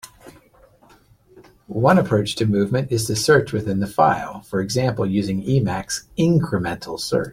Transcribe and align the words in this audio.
One 1.67 1.99
approach 1.99 2.33
to 2.37 2.47
movement 2.47 2.91
is 2.91 3.05
to 3.05 3.15
search 3.15 3.53
within 3.53 3.81
the 3.81 3.85
file, 3.85 4.41
for 4.41 4.59
example 4.59 5.05
using 5.05 5.43
Emacs 5.43 6.05
incremental 6.17 6.99
search. 6.99 7.29